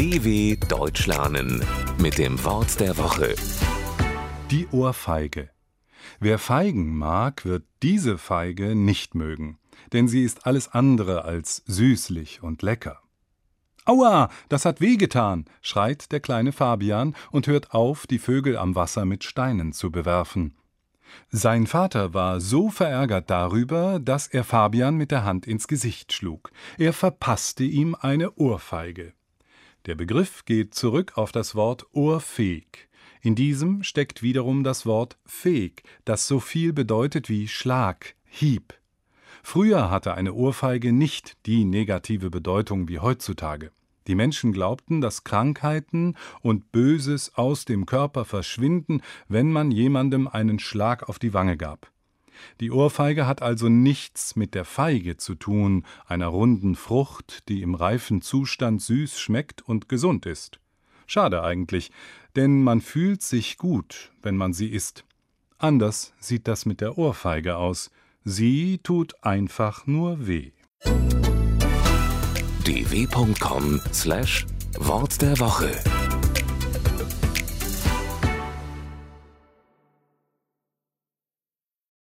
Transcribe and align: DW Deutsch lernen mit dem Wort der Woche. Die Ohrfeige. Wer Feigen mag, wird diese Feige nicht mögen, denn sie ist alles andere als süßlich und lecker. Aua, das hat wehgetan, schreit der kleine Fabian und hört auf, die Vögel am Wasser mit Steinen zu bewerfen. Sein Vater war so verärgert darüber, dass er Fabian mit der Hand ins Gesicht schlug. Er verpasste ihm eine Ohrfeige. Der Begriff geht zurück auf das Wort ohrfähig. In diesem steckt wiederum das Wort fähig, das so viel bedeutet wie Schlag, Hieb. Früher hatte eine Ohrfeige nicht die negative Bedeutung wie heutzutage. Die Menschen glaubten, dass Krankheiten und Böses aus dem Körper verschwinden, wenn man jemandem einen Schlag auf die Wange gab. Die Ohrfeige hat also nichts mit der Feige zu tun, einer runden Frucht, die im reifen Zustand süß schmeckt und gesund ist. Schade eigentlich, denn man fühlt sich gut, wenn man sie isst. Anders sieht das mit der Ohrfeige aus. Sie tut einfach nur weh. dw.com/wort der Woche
DW 0.00 0.56
Deutsch 0.56 1.06
lernen 1.06 1.62
mit 1.98 2.16
dem 2.16 2.42
Wort 2.42 2.80
der 2.80 2.96
Woche. 2.96 3.34
Die 4.50 4.66
Ohrfeige. 4.68 5.50
Wer 6.18 6.38
Feigen 6.38 6.96
mag, 6.96 7.44
wird 7.44 7.64
diese 7.82 8.16
Feige 8.16 8.74
nicht 8.74 9.14
mögen, 9.14 9.58
denn 9.92 10.08
sie 10.08 10.22
ist 10.22 10.46
alles 10.46 10.68
andere 10.68 11.26
als 11.26 11.62
süßlich 11.66 12.42
und 12.42 12.62
lecker. 12.62 13.02
Aua, 13.84 14.30
das 14.48 14.64
hat 14.64 14.80
wehgetan, 14.80 15.44
schreit 15.60 16.10
der 16.12 16.20
kleine 16.20 16.52
Fabian 16.52 17.14
und 17.30 17.46
hört 17.46 17.74
auf, 17.74 18.06
die 18.06 18.18
Vögel 18.18 18.56
am 18.56 18.74
Wasser 18.74 19.04
mit 19.04 19.22
Steinen 19.22 19.74
zu 19.74 19.90
bewerfen. 19.90 20.56
Sein 21.28 21.66
Vater 21.66 22.14
war 22.14 22.40
so 22.40 22.70
verärgert 22.70 23.28
darüber, 23.28 24.00
dass 24.00 24.28
er 24.28 24.44
Fabian 24.44 24.94
mit 24.94 25.10
der 25.10 25.26
Hand 25.26 25.46
ins 25.46 25.68
Gesicht 25.68 26.14
schlug. 26.14 26.52
Er 26.78 26.94
verpasste 26.94 27.64
ihm 27.64 27.94
eine 27.94 28.32
Ohrfeige. 28.36 29.12
Der 29.86 29.94
Begriff 29.94 30.44
geht 30.44 30.74
zurück 30.74 31.12
auf 31.16 31.32
das 31.32 31.54
Wort 31.54 31.86
ohrfähig. 31.92 32.88
In 33.22 33.34
diesem 33.34 33.82
steckt 33.82 34.22
wiederum 34.22 34.62
das 34.62 34.84
Wort 34.84 35.18
fähig, 35.24 35.82
das 36.04 36.26
so 36.26 36.38
viel 36.38 36.72
bedeutet 36.72 37.28
wie 37.28 37.48
Schlag, 37.48 38.14
Hieb. 38.24 38.74
Früher 39.42 39.90
hatte 39.90 40.14
eine 40.14 40.34
Ohrfeige 40.34 40.92
nicht 40.92 41.38
die 41.46 41.64
negative 41.64 42.30
Bedeutung 42.30 42.88
wie 42.88 42.98
heutzutage. 42.98 43.72
Die 44.06 44.14
Menschen 44.14 44.52
glaubten, 44.52 45.00
dass 45.00 45.24
Krankheiten 45.24 46.16
und 46.42 46.72
Böses 46.72 47.34
aus 47.36 47.64
dem 47.64 47.86
Körper 47.86 48.24
verschwinden, 48.24 49.02
wenn 49.28 49.50
man 49.50 49.70
jemandem 49.70 50.28
einen 50.28 50.58
Schlag 50.58 51.08
auf 51.08 51.18
die 51.18 51.32
Wange 51.32 51.56
gab. 51.56 51.90
Die 52.60 52.70
Ohrfeige 52.70 53.26
hat 53.26 53.42
also 53.42 53.68
nichts 53.68 54.36
mit 54.36 54.54
der 54.54 54.64
Feige 54.64 55.16
zu 55.16 55.34
tun, 55.34 55.84
einer 56.06 56.28
runden 56.28 56.74
Frucht, 56.74 57.48
die 57.48 57.62
im 57.62 57.74
reifen 57.74 58.22
Zustand 58.22 58.82
süß 58.82 59.20
schmeckt 59.20 59.62
und 59.62 59.88
gesund 59.88 60.26
ist. 60.26 60.60
Schade 61.06 61.42
eigentlich, 61.42 61.90
denn 62.36 62.62
man 62.62 62.80
fühlt 62.80 63.22
sich 63.22 63.58
gut, 63.58 64.12
wenn 64.22 64.36
man 64.36 64.52
sie 64.52 64.68
isst. 64.68 65.04
Anders 65.58 66.12
sieht 66.20 66.46
das 66.48 66.66
mit 66.66 66.80
der 66.80 66.98
Ohrfeige 66.98 67.56
aus. 67.56 67.90
Sie 68.24 68.78
tut 68.82 69.24
einfach 69.24 69.86
nur 69.86 70.26
weh. 70.26 70.50
dw.com/wort 72.64 75.22
der 75.22 75.38
Woche 75.38 75.70